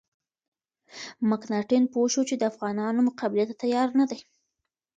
[1.29, 4.19] مکناتن پوه شو چې د افغانانو مقابلې ته تیار نه دی.